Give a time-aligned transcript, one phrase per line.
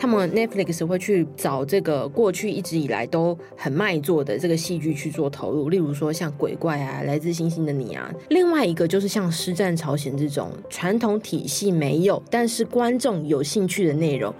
[0.00, 8.08] 他们 Netflix 会去找这个过去一直以来都很卖座的这个戏剧去做投入，例如说像鬼怪啊、来自星星的你啊。
[8.30, 14.32] 另外一个就是像师战朝鲜这种传统体系没有，但是观众有兴趣的内容。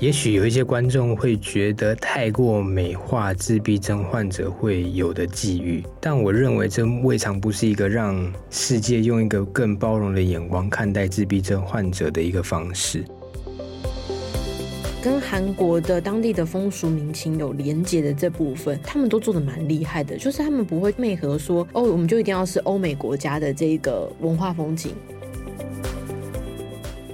[0.00, 13.04] 也许有一些观众会觉得太过美化自闭症患者会有的际遇，但我认为这未尝不是一个让世界用一个更包容的眼光看待自闭症患者的一个方式。
[15.00, 24.92] 跟韩国的当地的风俗民情有连接的这部分，他们都做的蛮厉害的，就是他们不会媚合说哦，我们就一定要是欧美国家的这个文化风景。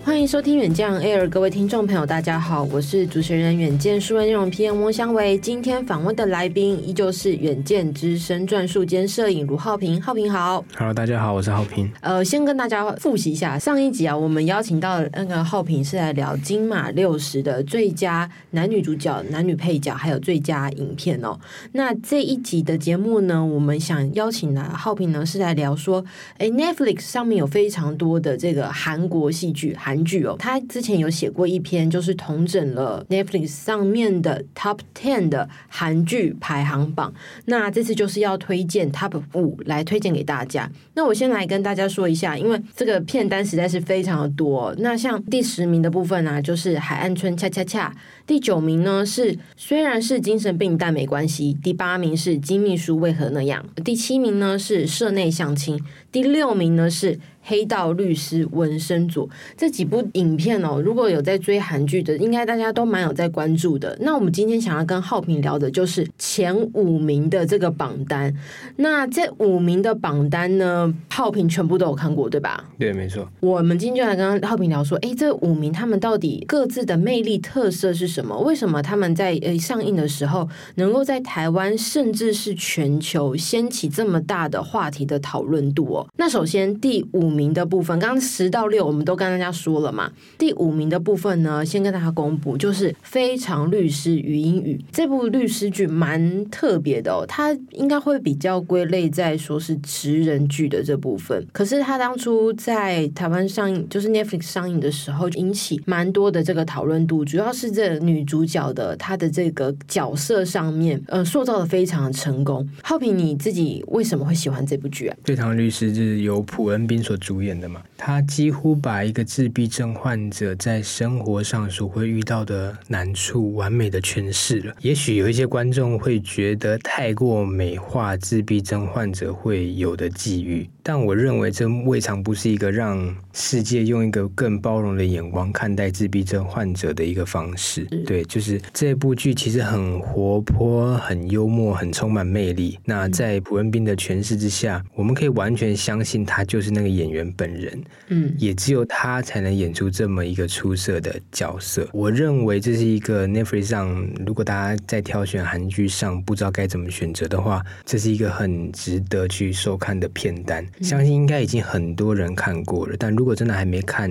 [0.05, 5.39] 欢迎收听远见 Air，各位听众朋友，大家好，我是主持人远见数位内容 PM 翁香维。
[5.39, 10.63] 今天访问的来宾依旧是远见资深撰述兼摄影卢浩平，浩平好。
[10.77, 11.91] Hello，大家好，我是浩平。
[12.03, 21.41] 呃，先跟大家复习一下上一集啊，我们邀请到那个浩平是来聊金马六十的最佳男女主角、男女配角，还有最佳影片哦。
[21.73, 26.05] 那这一集的节目呢，我们想邀请来浩平呢是来聊说，
[26.37, 29.94] 哎，Netflix 上面有非常多的这个韩国戏剧韩。
[29.95, 37.15] 韩剧哦，他之前有写过一篇，就是统整了 Netflix 上面的 Top Ten 的韩剧排行榜。
[37.45, 40.69] 那这次就是要推荐 Top 五来推荐给大家。
[40.95, 44.75] 那我先来跟大家说一下，因为这个片单实在是非常的多。
[44.79, 47.89] 那像第十名的部分呢、就是《海岸村恰恰恰》；
[48.27, 55.79] 第九名呢是虽然是精神病，但没关系；第八名是《金秘书为何那样》；第七名呢是《社内相亲》；
[56.15, 57.19] 第六名呢是。
[57.47, 63.95] 黑道律师文森佐这几部影片哦，如果有在追韩剧的，应该大家都蛮有在关注的。
[64.01, 68.35] 那我们今天想要跟浩平聊的就是前五名的这个榜单。
[68.77, 72.65] 那这五名的榜单呢，浩平全部都有看过，对吧？
[72.79, 73.31] 对，没错。
[73.41, 78.35] 我们今天就来跟浩平聊说，哎，这五名他们到底各自的魅力特色是什么？
[78.39, 86.04] 为什么他们在呃上映的时候，能够在台湾甚至是全球掀起这么大的话题的讨论度哦？
[86.17, 90.11] 那首先第五名的部分，刚刚十到六我们都跟大家说了嘛。
[90.39, 101.47] 第五名的部分呢，先跟大家公布，就是《非常律师禹英语》这部律师剧蛮特别的哦，它应该会比较归类在说是职人剧的这部分。
[101.53, 112.69] 可是它当初在台湾上映，就是 Netflix 上映的时候，引起蛮多的这个讨论度，主要是这女主角的她的这个角色上面，呃，塑造的非常成功。
[112.83, 115.17] 浩平，你自己为什么会喜欢这部剧啊？
[115.27, 124.75] 《非常律师》是由朴恩斌所主演的嘛，他几乎把一个自闭症患者在生活上所会遇到的难处完美的诠释了。
[124.81, 137.85] 也许有一些观众会觉得太过美化自闭症患者会有的际遇，但我认为这未尝不是一个让世界用一个更包容的眼光看待自闭症患者的一个方式。
[138.07, 142.79] 对，就是这部剧其实很活泼、很幽默、很充满魅力。
[142.85, 147.25] 那在朴恩斌的诠释之下，我们可以完全相信他就是那个演员。
[147.37, 151.89] 本人，嗯，也只有他才能演出这么一个出色的角色。
[151.91, 160.65] 我认为这是一个 Netflix 上，如果大家在挑选韩剧上不知道该怎么选择的话，这是一个很值得去收看的片单。
[160.81, 164.11] 相信应该已经很多人看过了，但如果真的还没看，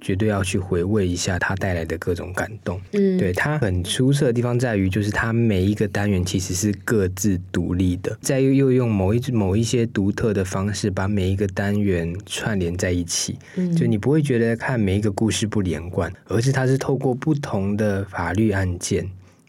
[0.00, 2.80] 绝对要去回味一下它带来的各种感动。
[2.92, 12.14] 嗯，对，它很出色的地方在于，就是它每一个单元其实是各自独立的，再又又用某一某一些独特的方式把每一个单元。
[12.26, 13.38] 串联在一起，
[13.76, 19.08] 就你不会觉得看每一个故事不连贯，而是它是透过不同的法律案件，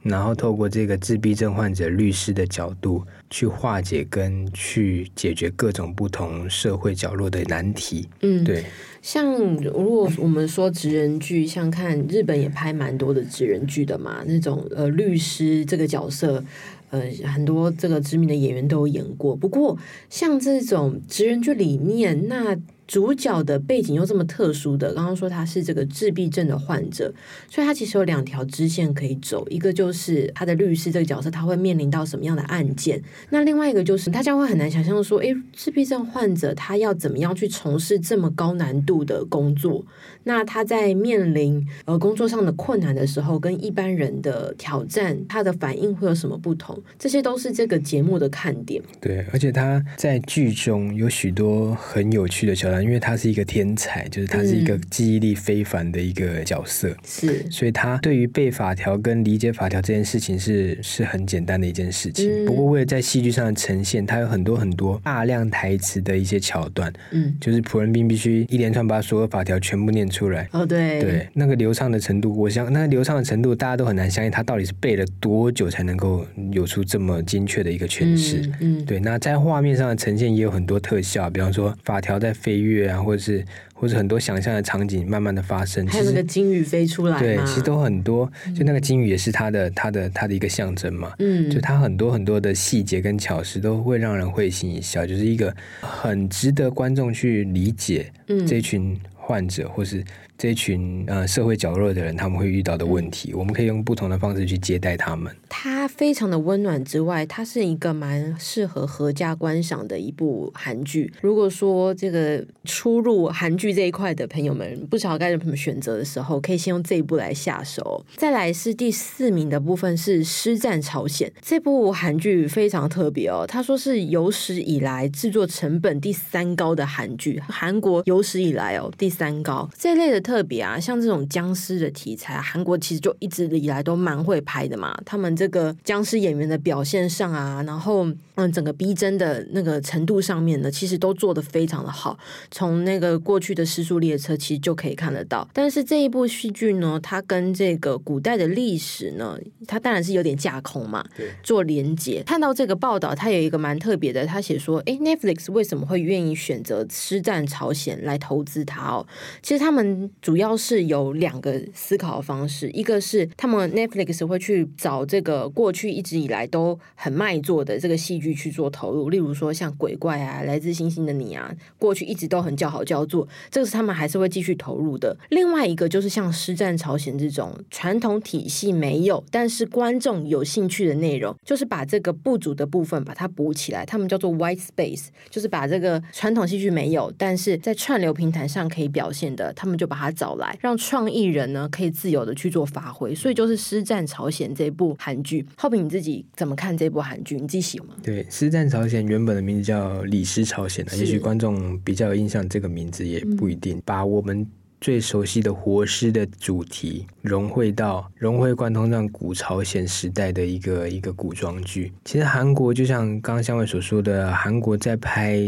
[0.10, 8.10] 然后透过这个自闭症患者律师的角度去化解跟去解决各种不同社会角落的难题。
[8.22, 8.66] 嗯，对。
[9.02, 16.44] 像如果我们说职人剧，像看日本也拍蛮多的职人剧的嘛，那种呃律师这个角色。
[16.92, 19.36] 呃，很多这个知名的演员都有演过。
[19.36, 19.78] 不过，
[20.10, 22.58] 像这种职人剧里面，那
[22.90, 27.14] 主角的背景又这么特殊的，刚刚说他是这个自闭症的患者，
[27.48, 29.48] 所以他其实有两条支线可以走。
[29.48, 33.00] 一个就是他的律师这个角色，他会面临到什么样的案件？
[33.30, 39.86] 那另外一个就是大家会很难想象说，诶，自闭症患者他要怎么样去从事这么高难度的工作？
[40.24, 46.82] 那他在面临呃工作上的困难的时候，跟一般人的挑战，他的反应会有什么不同？
[46.98, 48.82] 这些都是这个节目的看点。
[49.00, 62.44] 对，而且他在剧中有许多很有趣的桥段因为他是一个天才，就是他是一个记忆力非凡的一个角色，是，所以他对于背法条跟理解法条这件事情是是很简单的一件事情。
[62.44, 70.48] 嗯、不过为了在戏剧上的呈现，他有很多很多大量台词的一些桥段，嗯，就是朴恩斌必须一连串把所有法条全部念出来。
[70.52, 78.42] 哦，对，对，那个流畅的程度，我想那个流畅的程度，大家都很难相信他到底是背了多久才能够有出这么精确的一个诠释。
[78.60, 83.44] 嗯，嗯对，那在画面上的呈现也有很多特效，比方说法条在飞跃啊，或者是。
[83.82, 88.30] 或者很多想象的场景慢慢的发生，还有那个金鱼飞出来，对，其实都很多。
[88.54, 91.14] 就那个金鱼也是它的、它的、它的一个象征嘛。
[91.20, 98.12] 嗯，就它很多很多的细节跟巧思都会让人会心一笑，就是一个很值得观众去理解
[98.46, 100.04] 这群患者，或是。
[100.40, 105.36] 这一群呃社会角落的人，他们会遇到的问题，我们可以用不同的方式去接待他们。
[105.50, 111.12] 它非常的温暖之外，它是一个蛮适合合家观赏的一部韩剧。
[111.20, 118.06] 如果说这个初入韩剧这一块的朋友们不知道该怎么选择的时候，可以先用这一部来下手。
[118.16, 130.29] 再来是第四名的部分是《师战朝鲜》这部韩剧非常特别哦，他说是有史以来制作成本第三高的韩剧，韩国有史以来哦第三高这类的。
[130.30, 134.96] 特别啊，像这种僵尸的题材，韩国其实就一直以来都蛮会拍的嘛。
[135.04, 138.06] 他们这个僵尸演员的表现上啊，然后
[138.36, 142.16] 嗯，整个逼真的那个程度上面呢，其实都做得非常的好。
[142.52, 145.50] 从那个过去的失速列车其实就可以看得到。
[145.52, 149.36] 但是这一部戏剧呢，它跟这个古代的历史呢，
[149.66, 152.22] 它当然是有点架空嘛，对，做连接。
[152.28, 159.08] 看到这个报道，它有一个蛮特别的，他写说，哎，Netflix 为什么会愿意选择《师战朝鲜》来投资它哦？
[159.42, 160.12] 其实他们。
[160.22, 175.16] 主要是有两个思考的方式，一个是他们 Netflix 会去找这个过去一直以来都很卖座的这个戏剧去做投入，例如说像鬼怪啊、来自星星的你啊，过去一直都很叫好叫座，这个是他们还是会继续投入的。
[175.30, 190.09] 另外一个就是像《师战朝鲜》这种传统体系没有，但是观众有兴趣的内容，就是把这个不足的部分把它补起来，他们叫做 White Space，就是把这个传统戏剧没有，但是在串流平台上可以表现的，他们就把它。
[190.12, 195.46] 找来让创意人呢可以自由的去做发挥，所以就是《师战朝鲜》这部韩剧。
[195.56, 197.36] 浩平你自己怎么看这部韩剧？
[197.36, 197.96] 你自己喜欢吗？
[198.04, 203.82] 对，《师战朝鲜》原本的名字叫《李师朝鲜》啊，也许观众比较有印象，这个名字也不一定。
[203.86, 204.46] 把我们
[204.82, 211.92] 最熟悉的活尸的主题融汇到融会贯通，让古朝鲜时代的一个一个古装剧。
[212.06, 215.40] 其实韩国就像刚刚香伟所说的，韩国在拍。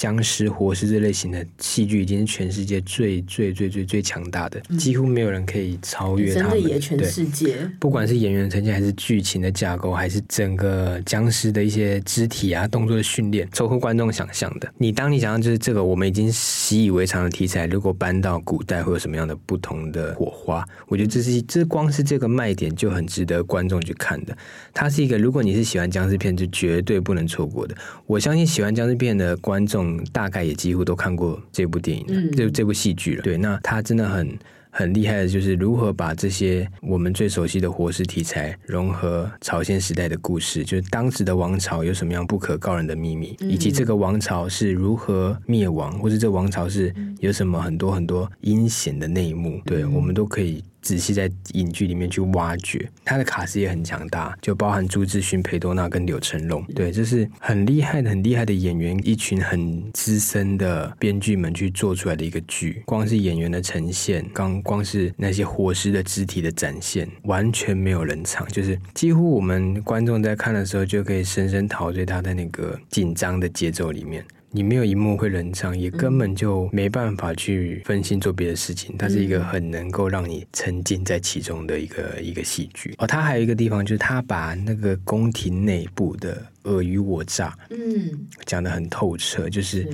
[0.00, 6.52] 僵尸、活尸这类型的戏剧已经是全世界最最最最最强大的，嗯，几乎没有人可以超越他们。
[6.52, 14.72] 真的也全世界，不管是演员的呈现，还是剧情的架构，还是整个僵尸的一些肢体啊、动作的训练，超乎观众想象的。
[14.78, 20.66] 你当你想象就是这个，我们已经习以为常的题材，如果搬到古代，会有什么样的不同的火花？
[20.88, 24.34] 我觉得这是这光是这个卖点就很值得观众去看的。
[24.72, 27.76] 它是一个，如果你是喜欢僵尸片，就绝对不能错过的。
[28.06, 29.89] 我相信喜欢僵尸片的观众。
[30.12, 33.22] 大概也几乎都看过这部电影了，嗯、这这部戏剧了。
[33.22, 34.38] 对，那他真的很
[34.70, 50.62] 很厉害的，就是如何把这些我们最熟悉的活尸题材融合朝鲜时代的故事，就是当时的王朝有什么样不可告人的秘密，嗯、以及这个王朝是如何灭亡，或者这王朝是有什么很多很多阴险的内幕，对，我们都可以。
[50.82, 62.82] 仔细在影剧里面去挖掘，他的卡司也很强大，就包含朱智勋、裴多娜跟柳成龙，对，这是很厉害、很厉害的演员，一群很资深的编剧们去做出来的一个剧。
[62.86, 74.24] 光是演员的呈现，刚光是那些活尸的肢体的展现，完全没有冷场，就是几乎我们观众在看的时候就可以深深陶醉他的那个紧张的节奏里面。
[74.52, 78.96] 你没有一幕会冷场，也根本就没办法去分心做别的事情。
[78.98, 82.92] 它是一个很能够让你沉浸在其中的一个一个戏剧。
[82.98, 89.88] 哦，它还有一个地方就是它把那个宫廷内部的尔虞我诈，嗯，讲得很透彻，就是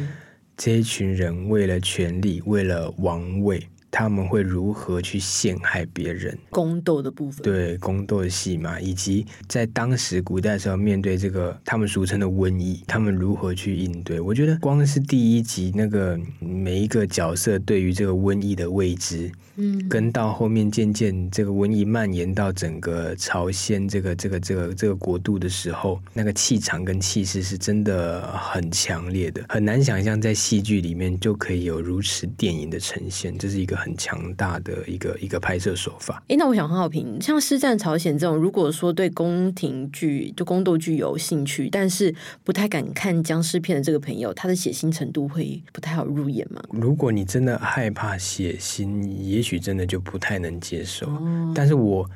[0.56, 3.62] 这一群人为了权力，为了王位。
[3.98, 6.36] 他们会如何去陷害别人？
[6.50, 14.20] 宫斗的部分，对宫斗的戏嘛，以及在当时古代的时候面对这个他们俗称的瘟疫，他们如何去应对？
[14.20, 19.32] 我觉得光是第一集那个每一个角色对于这个瘟疫的未知。
[19.56, 36.20] 嗯，跟到后面渐渐这个瘟疫蔓延到整个朝鲜这个这个这个这个国度的时候，那个气场跟气势是真的很强烈的，很难想象在戏剧里面就可以有如此电影的呈现，这是一个很很强大的一个一个拍摄手法。
[36.26, 46.60] 哎，那我想很好评，像《师战朝鲜》这种，如果说对宫廷剧就宫斗剧有兴趣，但是不太敢看僵尸片的这个朋友，他的血腥程度会不太好入眼吗？
[46.72, 51.06] 如果你真的害怕血腥，也许真的就不太能接受。
[51.06, 52.08] 哦、但是我。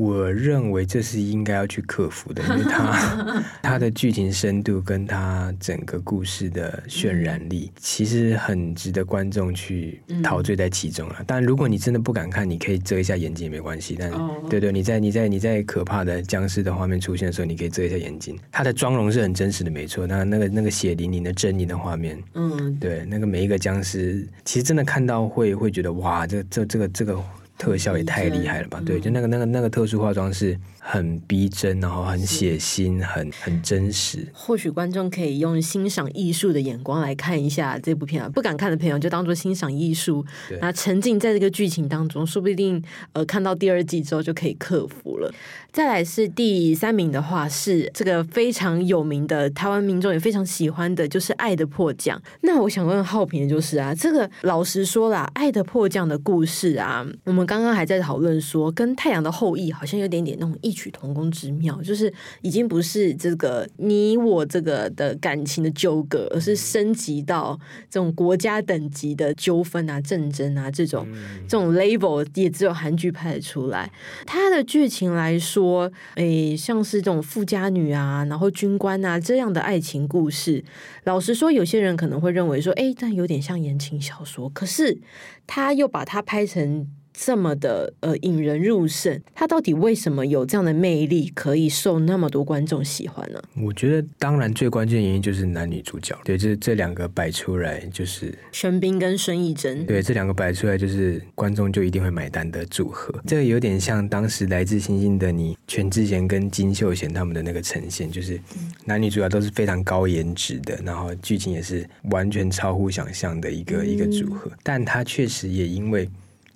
[0.00, 11.22] 我认为这是应该要去克服的，因为它它 的剧情深度跟它整个故事的渲染力，其实很值得观众去陶醉在其中啊。
[11.26, 13.94] 当然，如果你真的不敢看，你可以遮一下眼睛也没关系。
[13.98, 14.10] 但
[14.48, 18.38] 对对，你在你在你在可怕的僵尸的画面出现的时候，你可以遮一下眼睛。
[18.50, 20.06] 它的妆容是很真实的，没错。
[20.06, 27.22] 那那个那个血淋淋的狰狞的画面，嗯，对，那个每一个僵尸，其实真的看到会会觉得哇，这这这个这个。
[27.60, 28.80] 特效也太厉害了吧！
[28.86, 30.58] 对，就那个那个那个特殊化妆是。
[30.82, 34.26] 很逼真，然后很写心，很很真实。
[34.32, 40.24] 或许观众可以用欣赏艺术的眼光来看一下这部片啊，不敢看的朋友就当做欣赏艺术，
[40.60, 42.82] 那沉浸在这个剧情当中，说不定
[43.12, 45.32] 呃看到第二季之后就可以克服了。
[45.72, 52.18] 再来是第三名的话，是这个非常有名的台湾民众也非常喜欢的，就是《爱的迫降》。
[52.40, 62.12] 那我想问浩平的就是啊，这个老实说啦，《爱的迫降》的故事啊，我们刚刚还在讨论说，跟《太阳的后裔》好像有点点那种异曲同工之妙，就是
[62.42, 67.58] 已经不是这个你我这个的感情的纠葛，而是升级到
[67.90, 71.04] 这种国家等级的纠纷啊、战争啊这种
[71.48, 73.90] 这种 label 也只有韩剧拍得出来。
[74.24, 80.64] 它的剧情来说，诶，像是这种富家女啊，然后军官啊这样的爱情故事，
[81.02, 85.00] 老实说，有些人可能会认为说，诶，但有点像言情小说，可是
[85.48, 86.86] 他又把它拍成。
[87.22, 93.38] 这么的呃引人入胜，他到底为什么有这样的魅力，可以受那么多观众喜欢呢？
[93.62, 103.14] 我觉得，当然最关键原因就是男女主角，对，这这两个摆出来就是玄彬跟孙艺珍，对，这两个摆出来就是观众就一定会买单的组合。
[103.26, 108.40] 这个有点像当时来自星星的你，全智贤跟金秀贤他们的那个呈现，就是
[108.86, 116.08] 男女主角都是非常高颜值的，然后剧情也是完全超乎想象的一个、嗯、一个组合，但他确实也因为。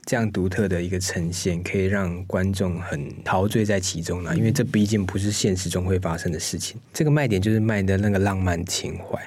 [0.07, 6.79] 这样独特的一个呈现，可以让观众很陶醉在其中呢，因为这毕竟不是现实中会发生的事情。
[6.93, 9.19] 这个卖点就是卖的那个浪漫情怀。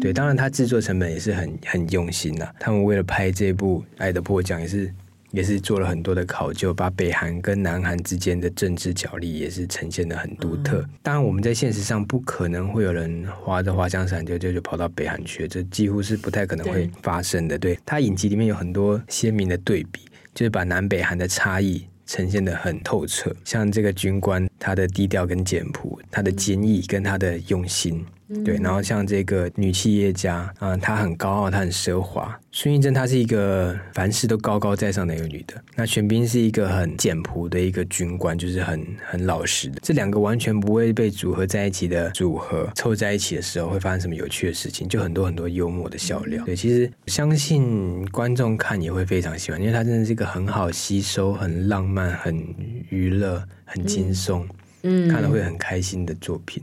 [0.00, 2.46] 对，当然它制作成本也是很很用心呐。
[2.58, 4.94] 他们为了拍这部《爱的迫降》，也是
[5.30, 10.84] 也是做了很多的考究，把北韩跟南韩之间的政治角力也是呈现的很独特。
[11.02, 17.58] 当然，我们在现实上不可能会有人划着滑翔伞就就就跑到北韩去，这几乎是不太可能会发生的。
[17.58, 20.00] 对，它影集里面有很多鲜明的对比。
[20.34, 28.04] 就是把南北韩的差异呈现得很透彻，像这个军官，他的低调跟简朴，他的坚毅跟他的用心。
[28.42, 32.38] 对，然后像这个女企业家啊、呃，她很高傲，她很奢华。
[32.50, 35.54] 孙艺珍她是一个凡事都高高在上的一个女的。
[35.76, 39.78] 那玄彬是一个很简朴的一个军官，就是很很老实的。
[39.82, 44.88] 这两个完全不会被组合在一起的组合，凑在一起的时候会发生什么有趣的事情？
[44.88, 46.42] 就很多很多幽默的笑料。
[46.46, 52.42] 对，其实相信观众看也会非常喜欢，因为它真的是一个很好吸收、很浪漫、很
[52.88, 54.48] 娱乐、很轻松，
[54.82, 56.62] 嗯，看了会很开心的作品。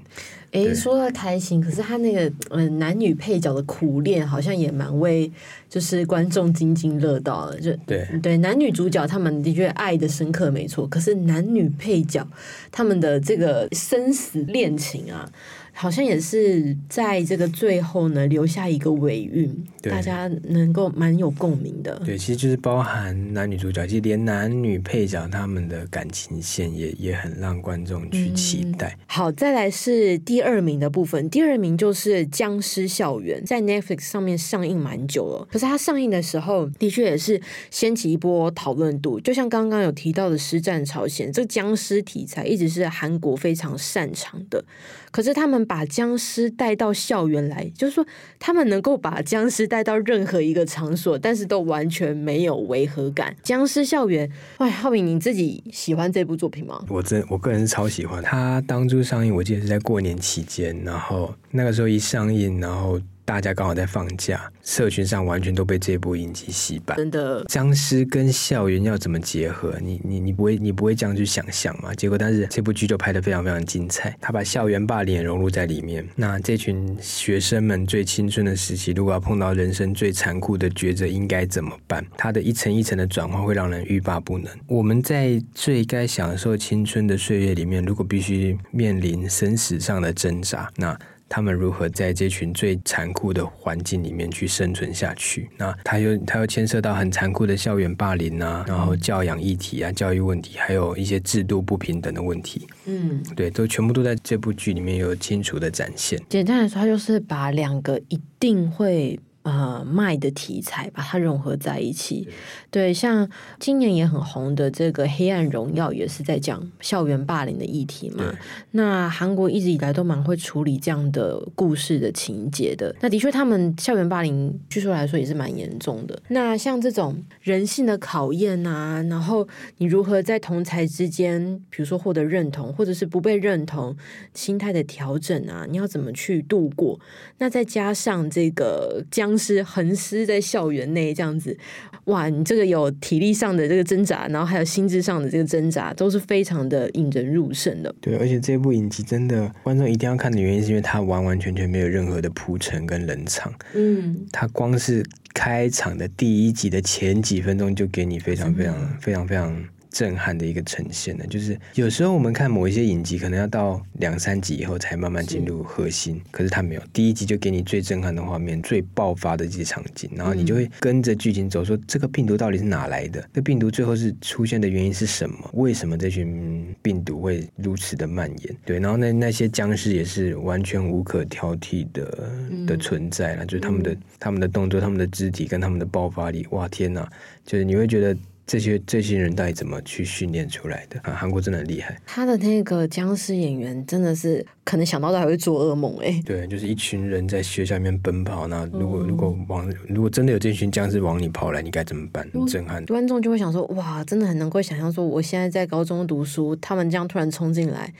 [0.51, 5.31] 哎，说到开心，可是他那个嗯、呃、男女配角的苦恋，好像也蛮为
[5.70, 7.60] 就是观众津津乐道的。
[7.60, 12.27] 就对对，男女主角他们的确爱的深刻没错，可是男女配角
[12.72, 15.31] 他们的这个生死恋情啊。
[15.73, 21.99] 好像也是在这个最后呢，留下一个尾韵，大家能够蛮有共鸣的。
[22.05, 28.95] 对，其实就是包含男女主角，其实连男女配角他们的感情线也也很让观众去期待。
[28.99, 29.05] 嗯。
[29.07, 39.19] 好，再来是第二名的部分，第二名就是《僵尸校园》，在 Netflix 上面上映蛮久了，可是它上映的时候的确也是掀起一波讨论度。
[39.19, 44.63] 就像刚刚有提到的《尸战朝鲜》，这个僵尸题材一直是韩国非常擅长的。
[45.11, 48.06] 可是他们把僵尸带到校园来，就是说
[48.39, 53.36] 他们能够把僵尸带到任何一个场所，但是都完全没有违和感。
[53.44, 56.84] 僵尸校园，哎，浩明，你自己喜欢这部作品吗？
[56.89, 58.22] 我真我个人是超喜欢。
[58.24, 63.00] 他当初上映，我记得是在过年期间，然后那个时候一上映，然后。
[63.31, 66.97] 大家刚好在放假，社群上完全都被这部影集洗版。
[66.97, 69.73] 真的，僵尸跟校园要怎么结合？
[69.81, 71.95] 你你你不会你不会这样去想象嘛？
[71.95, 74.13] 结果，但是这部剧就拍得非常非常精彩。
[74.19, 76.05] 他把校园霸凌也融入在里面。
[76.13, 82.05] 那这群学生们最青春的时期，如果要碰到人生最残酷的抉择，应该怎么办？
[82.17, 84.51] 他的一层一层的转换会让人欲罢不能。
[84.67, 91.00] 我们在最该享受青春的岁月里面，如果必须面临生死上的挣扎，那。
[91.33, 95.50] 他们如何在这群最残酷的环境里面去生存下去。
[95.57, 102.67] 那他又他又牵涉到很残酷的校园霸凌啊，然后教养议题啊、教育问题，还有一些制度不平等的问题。
[102.85, 106.21] 嗯，对，都全部都在这部剧里面有清楚的展现。
[106.27, 109.17] 简单来说，他就是把两个一定会。
[109.43, 112.27] 呃，卖的题材把它融合在一起，
[112.69, 113.27] 对，像
[113.60, 118.24] 今年也很红的这个《黑暗荣耀》也是在讲校园霸凌的议题嘛。
[118.69, 122.95] 那韩国一直以来都蛮会处理这样的故事的情节的。
[123.01, 126.21] 那的确，他们校园霸凌据说来说也是蛮严重的。
[126.27, 129.48] 那像这种人性的考验啊，然后
[129.79, 133.98] 你如何在同才之间，比如说获得认同，或者是不被认同，
[134.36, 137.00] 心态的调整啊，你要怎么去度过？
[137.39, 139.30] 那再加上这个将。
[139.31, 141.57] 僵尸横尸在校园内这样子，
[142.05, 142.27] 哇！
[142.27, 147.95] 你这个有体力上的这个挣扎，然后还有心智上的这个挣扎，都是非常的引人入胜的。
[148.01, 153.53] 对，而且这部影集真的观众一定要看的原因，是因为它完完全全没有任何的铺陈跟冷场。
[153.73, 155.01] 嗯，它光是
[155.33, 159.63] 开场的第一集的前几分钟，就给你非常非常非常非常。
[159.91, 173.21] 震撼的一个呈现呢，就是有时候我们看某一些影集，可能要到两三集以后才慢慢进入核心，是可是他没有，第一集就给你最震撼的画面、最爆发的这些场景，然后你就会跟着剧情走，说这个病毒到底是哪来的？
[173.33, 175.38] 这病毒最后是出现的原因是什么？
[175.53, 178.55] 为什么这群病毒会如此的蔓延？
[178.65, 182.31] 对，然后那那些僵尸也是完全无可挑剔的
[182.65, 187.05] 的存在了，就是他们的他们的动作、他们的肢体跟他们的爆发力，哇天哪！
[187.45, 188.17] 就是你会觉得。
[188.45, 191.13] 这些这些人到底怎么去训练出来的啊？
[191.13, 191.98] 韩国真的很厉害。
[192.05, 196.21] 他的那个僵尸演员真的是可能想到都还会做噩梦哎。
[196.25, 202.27] 对，就是一群人在学校里面奔跑，那如果、嗯、如果往如果真的有这群僵尸往你跑来，你该怎么办？
[202.33, 202.86] 很震撼。
[202.88, 207.93] 观众就会想说：哇，真的很能够想象说，我现在在高中读书，他们这样突然冲进来。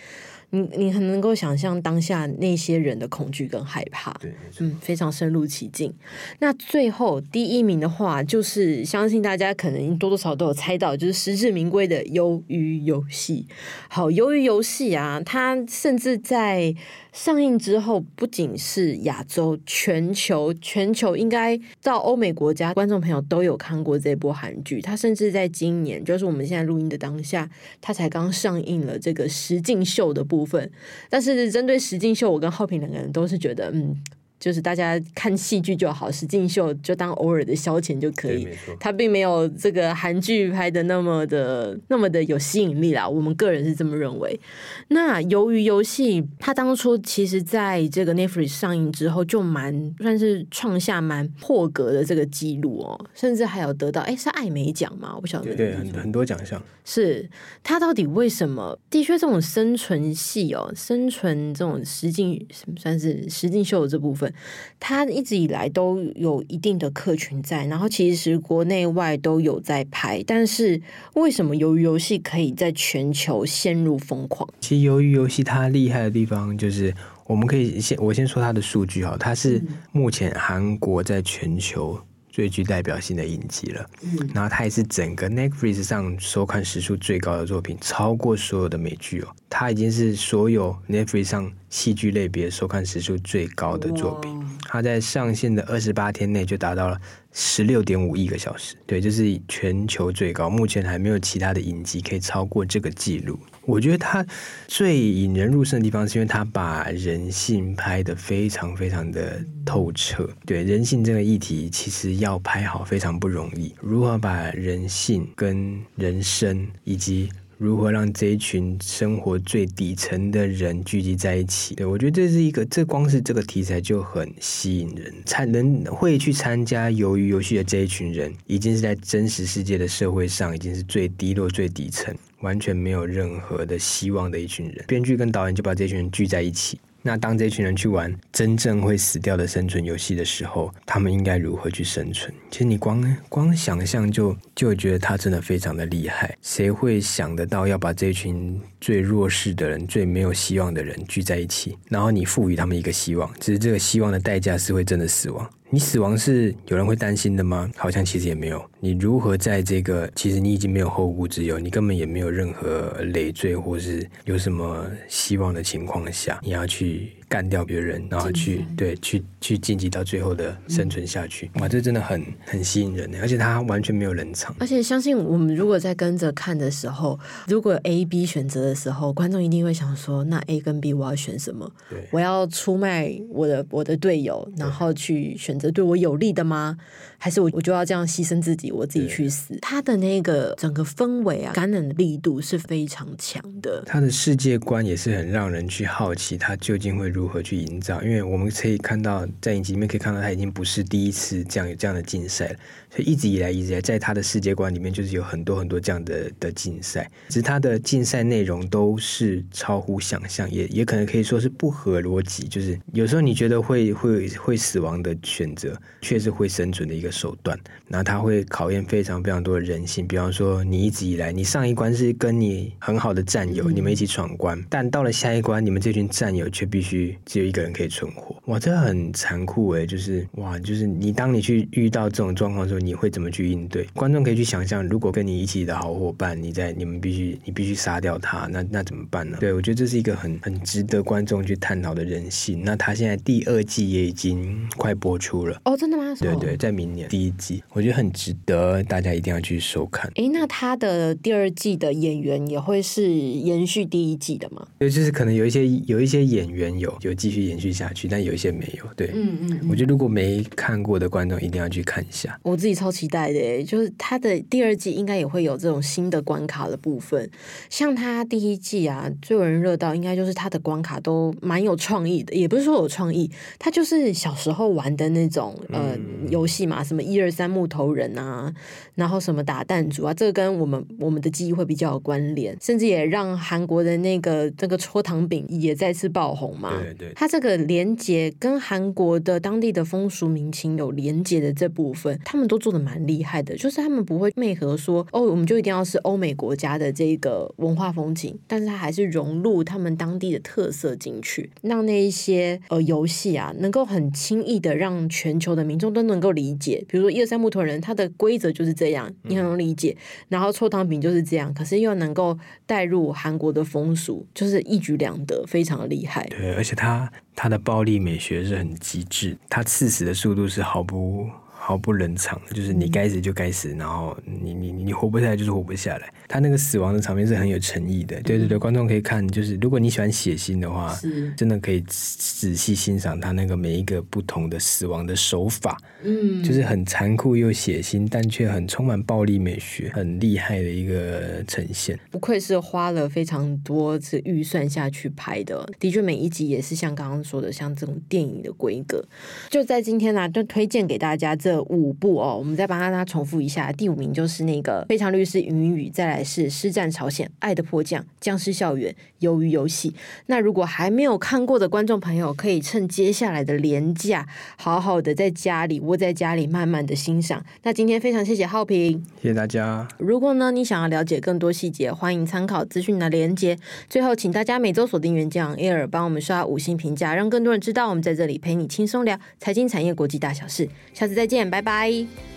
[0.52, 5.94] 你你很能够想象当下那些人的恐惧跟害怕，对，嗯，非常深入其境。
[6.40, 13.48] 那最后第一名的话，就是相信大家可能多多少少都有猜到，就是实至名归的《鱿鱼游戏》。
[13.90, 16.76] 好，《鱿鱼游戏》啊，它甚至在。
[17.14, 24.80] 上映之后，不仅是亚洲，全球全球应该到欧美国家，观众朋友都有看过这部韩剧。
[24.80, 27.50] 它甚至在今年，就是我们现在录音的当下，
[27.82, 30.72] 它才刚上映了这个实境秀的部部分。
[31.08, 33.96] 但是针对石敬秀，我跟浩平两个人都是觉得，嗯。
[34.42, 38.48] 就是大家看戏剧就好，实境秀就当偶尔的消遣就可以。
[38.80, 43.08] 他并没有这个韩剧拍的那么的那么的有吸引力啦。
[43.08, 44.40] 我们个人是这么认为。
[44.88, 55.14] 那由于游戏，它当初其实在这个 Netflix 上映之后，就蛮算是创下蛮破格的这个记录哦，甚至还有得到哎是艾美奖吗？
[55.16, 55.54] 我不晓得。
[55.54, 56.60] 对，很很多奖项。
[56.84, 57.30] 是
[57.62, 58.76] 他到底为什么？
[58.90, 62.44] 的确，这种生存戏哦，生存这种实境
[62.76, 64.31] 算是实境秀的这部分。
[64.80, 70.82] 他一直以来都有一定的客群在，然后其实国内外都有在拍，但是
[71.14, 74.48] 为什么鱿鱼游戏可以在全球陷入疯狂？
[74.60, 76.94] 其实鱿鱼游戏它厉害的地方就是，
[77.26, 82.00] 我们可以先我先说它的数据哈，它是目前韩国在全球。
[82.34, 96.98] 最具代表性的影集了，嗯，然后它也是整个 Netflix 上收看时数最高的作品，超过所有的美剧哦，它已经是所有 Netflix 上戏剧类别收看时数最高的作品，它在上线的二十八天内就达到了
[97.34, 103.38] 十六点五亿个小时，对，这是全球最高，目前还没有其他的影集可以超过这个记录。
[103.66, 104.26] 我觉得它
[104.68, 110.30] 最引人入胜的地方，是因为它把人性拍得非常非常的透彻。
[110.46, 113.74] 对，人性这个议题，其实要拍好非常不容易。
[113.82, 117.30] 如何把人性跟人生，以及
[117.62, 121.76] 如何让这一群生活最底层的人聚集在一起？
[121.76, 125.14] 对，我觉得这是一个，这光是这个题材就很吸引人。
[125.28, 132.12] 参能会去参加鱿鱼游戏的这一群人，已经是在真实世界的社会上，已经是最低落、最底层。
[132.40, 136.80] 完全没有任何的希望的一群人，编剧跟导演就把这群人聚在一起。
[137.02, 142.32] 那当这群人去玩真正会死掉的生存游戏的时候，他们应该如何去生存？
[142.52, 146.38] 其实你光光想象就就觉得他真的非常的厉害。
[146.42, 155.50] 谁会想得到要把这群最弱势的人、最没有希望的人聚在一起，然后你赋予他们一个希望，只是这个希望的代价是会真的死亡。
[155.74, 157.72] 你死亡是有人会担心的吗？
[157.78, 158.62] 好像其实也没有。
[158.82, 171.50] 你如何在这个其实你已经没有后顾之忧，你根本也没有任何累赘或是有什么希望的情况下，你要去干掉别人，然后去对去去晋级到最后的生存下去。
[171.54, 174.54] 嗯、哇，这真的很很吸引人的，而且他完全没有冷场。
[174.60, 177.18] 而且相信我们如果在跟着看的时候，
[177.48, 181.72] 如果 A、B 选择的时候，观众一定会想说：那 A 跟 B 我要选什么？
[181.90, 186.78] 对，我要出卖我的我的队友，然后去选择对我有利的吗？
[187.18, 189.58] 还是我我就要这样牺牲自己，我自己去死？
[189.62, 193.82] 他的那个整个氛围啊，感染的力度是非常强的。
[193.86, 198.02] 他的世界观也是很让人去好奇，他究竟会如如何去营造？
[198.02, 202.56] 因为我们可以看到，在影集里面可以看到，他已经不是第一次这样有这样的竞赛了。
[202.94, 212.44] 所以一直以来，一直以来，在他的世界观里面，就是有很多很多这样的的竞赛，只是他的竞赛内容都是超乎想象，也也可能可以说是不合逻辑。
[212.50, 217.58] 就是有时候你觉得会会会死亡的选择，却是会生存的一个手段。
[217.88, 228.36] 然后他会考验非常非常多的人性，比方说，你一直以来，你上一关是跟你很好的战友，你们一起闯关，但到了下一关，你们这群战友却必须只有一个人可以存活。
[228.48, 229.86] 哇，这很残酷哎！
[229.86, 232.81] 就是哇，就是你当你去遇到这种状况的时候。
[232.82, 233.86] 你会怎么去应对？
[233.94, 239.38] 观众可以去想象，如果跟你一起的好伙伴，你在你们必须你必须杀掉他，那那怎么办呢？
[239.40, 242.62] 对，我觉得这是一个很很值得观众去探讨的人性。
[242.66, 246.16] 那他现在第二季也已经快播出了哦，真的吗？
[246.20, 250.12] 对对，在明年第一季，我觉得很值得大家一定要去收看。
[250.16, 254.68] 哎，那他的第二季的演员也会是延续第一季的吗？
[254.80, 258.86] 对，就是可能有一些有一些演员有有继续延续下去，但有一些没有。
[258.96, 262.38] 对，嗯嗯，嗯，我觉得如果没看过的观众一定要去看一下。
[262.42, 262.71] 我自己。
[262.74, 267.30] 超期待的，就是他的第二季应该也会有这种新的关卡的部分。
[267.70, 273.30] 像他第一季啊，最有人热到，应该就是他的关卡都蛮有创意的，也不是说有创意，
[273.60, 275.98] 他就是小时候玩的那种呃
[276.30, 278.54] 游戏嘛，什么一二三木头人啊，
[278.96, 286.80] 然后什么打弹珠啊，这个跟我们我们的记忆会比较有关联，甚至也让韩国的那个这个搓糖饼也再次爆红嘛。
[286.82, 306.86] 对对，他这个连接跟韩国的当地的风俗民情有连接的这部分，他们都做的蛮厉害的，就是他们不会媚合说哦，我们就一定要是欧美国家的这个文化风景，但是他还是融入他们当地的特色进去，让那一些呃游戏啊，能够很轻易的让全球的民众都能够理解。
[306.88, 309.98] 比如说一二三木头人，它的规则就是这样，你很容易理解。
[310.30, 316.26] 然后臭汤饼就是这样，可是又能够带入韩国的风俗，就是一举两得，非常的厉害。
[316.30, 321.28] 对，而且他他的暴力美学是很极致，他刺死的速度是毫不。
[321.64, 326.12] 毫不冷场，就是你该死就该死，然后你你你活不下来就是活不下来。
[326.28, 330.98] 他那个死亡的场面是很有诚意的，对对对，观众可以看，就是如果你喜欢血腥的话，
[331.38, 342.00] 真的可以仔细欣赏他那个每一个不同的死亡的手法，嗯，就是很残酷又血腥，但却很充满暴力美学，很厉害的一个呈现。
[342.10, 349.06] 不愧是花了非常多次预算下去拍的，的确每一集也是像刚刚说的，像这种电影的规格。
[349.52, 351.51] 就在今天呢、啊，就推荐给大家这。
[351.52, 353.72] 的五部哦，我们再帮大家重复一下。
[353.72, 359.92] 第五名就是那个《非常律师禹英雨》，再来是《师战朝鲜》、《爱的迫降》、《僵尸校园》、《鱿鱼游戏》。
[360.28, 367.46] 那如果还没有看过的观众朋友，可以趁接下来的连假，好好的在家里窝在家里，慢慢的欣赏。
[367.64, 369.88] 那今天非常谢谢浩平，谢谢大家。
[369.98, 373.58] 如果呢你想要了解更多细节，欢迎参考资讯的连接。
[373.88, 380.68] 最后，请大家每周锁定原酱 Air，帮我们刷五星评价，让更多人知道我们在这里陪你轻松聊财经产业国际大小事。
[380.94, 381.42] 下次再见。
[381.52, 382.31] 拜拜。